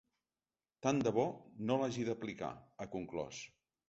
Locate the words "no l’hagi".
1.71-2.05